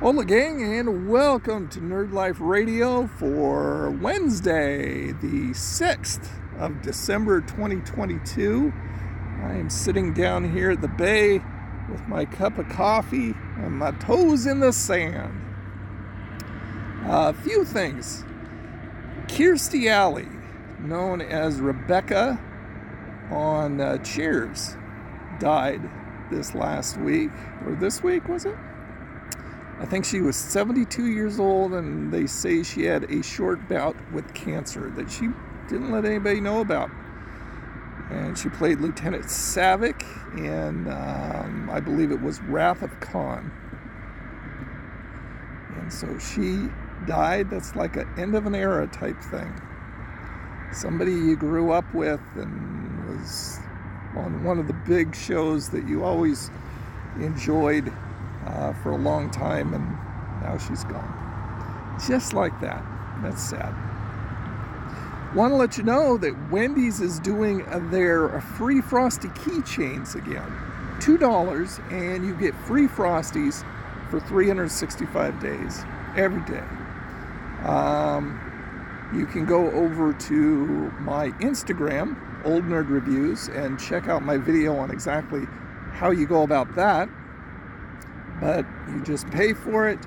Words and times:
Hola, 0.00 0.24
gang, 0.24 0.62
and 0.62 1.10
welcome 1.10 1.68
to 1.68 1.78
Nerd 1.78 2.10
Life 2.14 2.38
Radio 2.40 3.06
for 3.06 3.90
Wednesday, 4.00 5.12
the 5.12 5.50
6th 5.50 6.26
of 6.58 6.80
December 6.80 7.42
2022. 7.42 8.72
I 9.42 9.52
am 9.52 9.68
sitting 9.68 10.14
down 10.14 10.50
here 10.50 10.70
at 10.70 10.80
the 10.80 10.88
bay 10.88 11.42
with 11.90 12.08
my 12.08 12.24
cup 12.24 12.56
of 12.56 12.70
coffee 12.70 13.34
and 13.58 13.72
my 13.72 13.90
toes 13.90 14.46
in 14.46 14.60
the 14.60 14.72
sand. 14.72 15.38
A 17.04 17.34
few 17.34 17.66
things. 17.66 18.24
Kirstie 19.26 19.90
Alley, 19.90 20.28
known 20.78 21.20
as 21.20 21.60
Rebecca 21.60 22.40
on 23.30 23.82
uh, 23.82 23.98
Cheers, 23.98 24.78
died 25.38 25.90
this 26.30 26.54
last 26.54 26.96
week, 26.96 27.32
or 27.66 27.74
this 27.74 28.02
week, 28.02 28.26
was 28.30 28.46
it? 28.46 28.56
I 29.80 29.86
think 29.86 30.04
she 30.04 30.20
was 30.20 30.36
72 30.36 31.06
years 31.06 31.40
old, 31.40 31.72
and 31.72 32.12
they 32.12 32.26
say 32.26 32.62
she 32.62 32.84
had 32.84 33.04
a 33.04 33.22
short 33.22 33.66
bout 33.66 33.96
with 34.12 34.34
cancer 34.34 34.90
that 34.90 35.10
she 35.10 35.30
didn't 35.68 35.90
let 35.90 36.04
anybody 36.04 36.38
know 36.38 36.60
about. 36.60 36.90
And 38.10 38.36
she 38.36 38.50
played 38.50 38.80
Lieutenant 38.80 39.24
Saavik 39.24 40.02
in, 40.36 40.86
um, 40.88 41.70
I 41.72 41.80
believe 41.80 42.12
it 42.12 42.20
was 42.20 42.42
Wrath 42.42 42.82
of 42.82 43.00
Khan. 43.00 43.50
And 45.76 45.90
so 45.90 46.18
she 46.18 46.68
died. 47.06 47.48
That's 47.48 47.74
like 47.74 47.96
an 47.96 48.06
end 48.18 48.34
of 48.34 48.44
an 48.44 48.54
era 48.54 48.86
type 48.86 49.18
thing. 49.22 49.50
Somebody 50.72 51.12
you 51.12 51.36
grew 51.36 51.72
up 51.72 51.94
with 51.94 52.20
and 52.34 53.08
was 53.08 53.58
on 54.14 54.44
one 54.44 54.58
of 54.58 54.66
the 54.66 54.74
big 54.74 55.14
shows 55.14 55.70
that 55.70 55.88
you 55.88 56.04
always 56.04 56.50
enjoyed 57.16 57.90
uh, 58.46 58.72
for 58.74 58.92
a 58.92 58.96
long 58.96 59.30
time, 59.30 59.74
and 59.74 59.84
now 60.42 60.58
she's 60.58 60.84
gone. 60.84 61.96
Just 62.06 62.32
like 62.32 62.58
that. 62.60 62.82
That's 63.22 63.42
sad. 63.42 63.74
Want 65.34 65.52
to 65.52 65.56
let 65.56 65.76
you 65.76 65.84
know 65.84 66.16
that 66.18 66.50
Wendy's 66.50 67.00
is 67.00 67.20
doing 67.20 67.64
their 67.90 68.40
free 68.40 68.80
Frosty 68.80 69.28
keychains 69.28 70.14
again. 70.16 70.52
$2 70.98 71.92
and 71.92 72.26
you 72.26 72.34
get 72.34 72.54
free 72.66 72.86
Frosties 72.86 73.64
for 74.10 74.20
365 74.20 75.40
days, 75.40 75.84
every 76.16 76.42
day. 76.42 76.64
Um, 77.64 78.40
you 79.14 79.26
can 79.26 79.44
go 79.46 79.70
over 79.70 80.12
to 80.12 80.66
my 81.00 81.30
Instagram, 81.40 82.16
Old 82.44 82.64
Nerd 82.64 82.88
Reviews, 82.88 83.48
and 83.48 83.78
check 83.78 84.08
out 84.08 84.22
my 84.22 84.36
video 84.36 84.76
on 84.76 84.90
exactly 84.90 85.46
how 85.92 86.10
you 86.10 86.26
go 86.26 86.42
about 86.42 86.74
that 86.74 87.08
but 88.40 88.64
you 88.88 89.02
just 89.02 89.28
pay 89.30 89.52
for 89.52 89.88
it, 89.88 89.98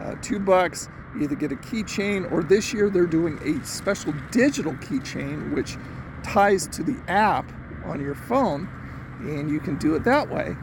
uh, 0.00 0.14
two 0.22 0.38
bucks. 0.38 0.88
You 1.14 1.22
either 1.22 1.34
get 1.34 1.50
a 1.50 1.56
keychain, 1.56 2.30
or 2.30 2.42
this 2.42 2.72
year 2.72 2.88
they're 2.88 3.06
doing 3.06 3.38
a 3.42 3.64
special 3.66 4.14
digital 4.30 4.72
keychain 4.74 5.52
which 5.54 5.76
ties 6.22 6.66
to 6.68 6.82
the 6.82 6.96
app 7.08 7.50
on 7.84 8.00
your 8.00 8.14
phone, 8.14 8.68
and 9.20 9.50
you 9.50 9.60
can 9.60 9.76
do 9.76 9.94
it 9.94 10.04
that 10.04 10.28
way. 10.28 10.56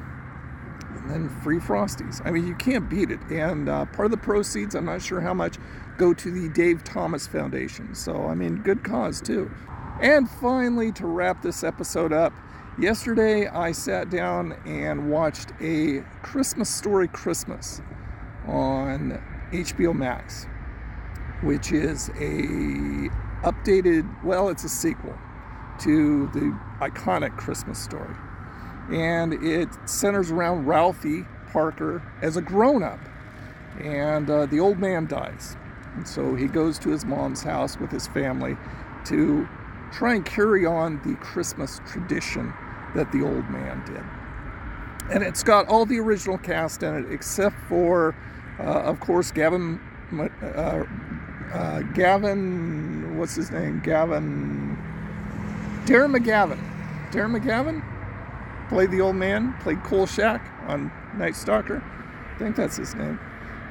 And 0.95 1.09
then 1.09 1.29
free 1.41 1.59
Frosties. 1.59 2.25
I 2.25 2.31
mean, 2.31 2.47
you 2.47 2.55
can't 2.55 2.89
beat 2.89 3.11
it. 3.11 3.19
And 3.29 3.69
uh, 3.69 3.85
part 3.85 4.05
of 4.05 4.11
the 4.11 4.17
proceeds, 4.17 4.73
I'm 4.73 4.85
not 4.85 5.01
sure 5.01 5.21
how 5.21 5.33
much, 5.33 5.57
go 5.97 6.13
to 6.13 6.31
the 6.31 6.49
Dave 6.49 6.83
Thomas 6.83 7.27
Foundation. 7.27 7.93
So, 7.93 8.25
I 8.27 8.35
mean, 8.35 8.57
good 8.57 8.83
cause 8.83 9.21
too. 9.21 9.51
And 10.01 10.29
finally, 10.29 10.91
to 10.93 11.07
wrap 11.07 11.41
this 11.41 11.63
episode 11.63 12.13
up, 12.13 12.33
Yesterday, 12.79 13.47
I 13.47 13.71
sat 13.71 14.11
down 14.11 14.51
and 14.63 15.09
watched 15.09 15.51
a 15.59 16.01
Christmas 16.21 16.69
Story 16.69 17.07
Christmas 17.07 17.81
on 18.45 19.19
HBO 19.51 19.95
Max, 19.95 20.45
which 21.41 21.71
is 21.71 22.09
a 22.09 23.09
updated, 23.41 24.23
well, 24.23 24.49
it's 24.49 24.63
a 24.63 24.69
sequel 24.69 25.17
to 25.79 26.27
the 26.27 26.55
iconic 26.79 27.35
Christmas 27.35 27.79
story. 27.79 28.13
And 28.91 29.33
it 29.43 29.69
centers 29.89 30.29
around 30.29 30.67
Ralphie 30.67 31.25
Parker 31.51 32.03
as 32.21 32.37
a 32.37 32.41
grown 32.43 32.83
up. 32.83 32.99
And 33.81 34.29
uh, 34.29 34.45
the 34.45 34.59
old 34.59 34.77
man 34.77 35.07
dies. 35.07 35.57
And 35.95 36.07
so 36.07 36.35
he 36.35 36.45
goes 36.45 36.77
to 36.79 36.89
his 36.89 37.05
mom's 37.05 37.41
house 37.41 37.79
with 37.79 37.89
his 37.89 38.05
family 38.05 38.55
to 39.05 39.49
try 39.91 40.13
and 40.13 40.23
carry 40.23 40.63
on 40.63 41.01
the 41.03 41.15
Christmas 41.15 41.81
tradition 41.87 42.53
that 42.95 43.11
the 43.11 43.21
old 43.21 43.49
man 43.49 43.83
did. 43.85 44.03
And 45.13 45.23
it's 45.23 45.43
got 45.43 45.67
all 45.67 45.85
the 45.85 45.99
original 45.99 46.37
cast 46.37 46.83
in 46.83 46.93
it, 46.93 47.11
except 47.11 47.55
for, 47.69 48.15
uh, 48.59 48.63
of 48.63 48.99
course, 48.99 49.31
Gavin. 49.31 49.79
Uh, 50.11 50.83
uh, 51.53 51.81
Gavin, 51.93 53.17
what's 53.17 53.35
his 53.35 53.51
name? 53.51 53.79
Gavin. 53.81 54.77
Darren 55.85 56.15
McGavin. 56.17 56.59
Darren 57.11 57.39
McGavin 57.39 57.81
played 58.69 58.91
the 58.91 58.99
old 58.99 59.15
man, 59.15 59.53
played 59.61 59.81
Kolchak 59.83 60.41
on 60.67 60.91
Night 61.17 61.35
Stalker. 61.35 61.81
I 62.35 62.37
think 62.37 62.55
that's 62.55 62.75
his 62.75 62.93
name. 62.95 63.19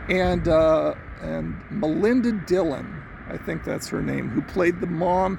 And 0.08 0.48
uh, 0.48 0.94
and 1.20 1.60
Melinda 1.70 2.32
Dillon, 2.32 3.02
I 3.28 3.36
think 3.36 3.64
that's 3.64 3.88
her 3.88 4.00
name, 4.00 4.28
who 4.30 4.40
played 4.42 4.80
the 4.80 4.86
mom 4.86 5.38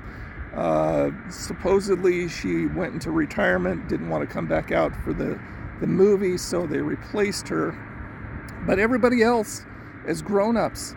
uh, 0.58 1.12
supposedly, 1.30 2.28
she 2.28 2.66
went 2.66 2.94
into 2.94 3.12
retirement, 3.12 3.88
didn't 3.88 4.10
want 4.10 4.28
to 4.28 4.34
come 4.34 4.48
back 4.48 4.72
out 4.72 4.92
for 5.04 5.14
the, 5.14 5.40
the 5.80 5.86
movie, 5.86 6.36
so 6.36 6.66
they 6.66 6.80
replaced 6.80 7.48
her. 7.48 7.78
But 8.66 8.80
everybody 8.80 9.22
else, 9.22 9.66
as 10.08 10.24
grown 10.24 10.58
ups, 10.58 10.96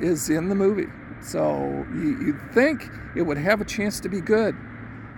is 0.00 0.28
in 0.28 0.48
the 0.48 0.56
movie. 0.56 0.90
So 1.20 1.86
you, 1.94 2.18
you'd 2.20 2.52
think 2.52 2.90
it 3.14 3.22
would 3.22 3.38
have 3.38 3.60
a 3.60 3.64
chance 3.64 4.00
to 4.00 4.08
be 4.08 4.20
good. 4.20 4.56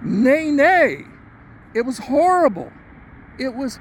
Nay, 0.02 0.50
nay, 0.50 1.04
it 1.74 1.82
was 1.82 1.96
horrible. 1.96 2.70
It 3.38 3.54
was 3.54 3.80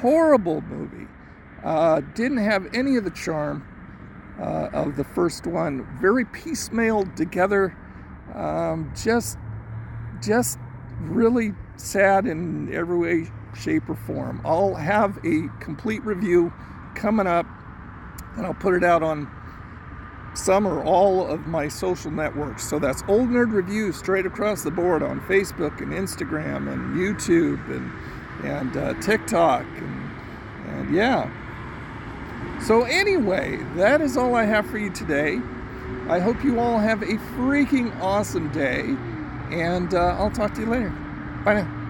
horrible 0.00 0.62
movie. 0.62 1.06
Uh, 1.62 2.00
didn't 2.14 2.38
have 2.38 2.74
any 2.74 2.96
of 2.96 3.04
the 3.04 3.10
charm 3.10 3.64
uh, 4.40 4.70
of 4.72 4.96
the 4.96 5.04
first 5.04 5.46
one. 5.46 5.86
Very 6.00 6.24
piecemeal 6.24 7.04
together. 7.14 7.76
Um, 8.34 8.92
just 9.00 9.38
just 10.24 10.58
really 11.00 11.52
sad 11.76 12.26
in 12.26 12.72
every 12.74 12.98
way, 12.98 13.30
shape, 13.54 13.88
or 13.88 13.94
form. 13.94 14.40
I'll 14.44 14.74
have 14.74 15.18
a 15.24 15.48
complete 15.60 16.04
review 16.04 16.52
coming 16.94 17.26
up, 17.26 17.46
and 18.36 18.46
I'll 18.46 18.54
put 18.54 18.74
it 18.74 18.84
out 18.84 19.02
on 19.02 19.30
some 20.34 20.66
or 20.66 20.82
all 20.82 21.26
of 21.26 21.46
my 21.46 21.68
social 21.68 22.10
networks. 22.10 22.68
So 22.68 22.78
that's 22.78 23.02
Old 23.08 23.28
Nerd 23.28 23.52
Reviews 23.52 23.96
straight 23.96 24.26
across 24.26 24.62
the 24.62 24.70
board 24.70 25.02
on 25.02 25.20
Facebook 25.22 25.80
and 25.80 25.92
Instagram 25.92 26.72
and 26.72 26.96
YouTube 26.96 27.64
and 27.70 27.92
and 28.44 28.76
uh, 28.76 28.94
TikTok 29.00 29.64
and 29.76 30.10
and 30.66 30.94
yeah. 30.94 31.30
So 32.60 32.82
anyway, 32.82 33.58
that 33.76 34.00
is 34.00 34.16
all 34.16 34.34
I 34.34 34.44
have 34.44 34.66
for 34.66 34.78
you 34.78 34.90
today. 34.90 35.38
I 36.08 36.18
hope 36.18 36.42
you 36.42 36.58
all 36.58 36.78
have 36.78 37.02
a 37.02 37.16
freaking 37.36 37.94
awesome 38.00 38.50
day 38.50 38.96
and 39.54 39.94
uh, 39.94 40.16
I'll 40.18 40.30
talk 40.30 40.54
to 40.54 40.60
you 40.60 40.66
later. 40.66 40.90
Bye 41.44 41.54
now. 41.62 41.83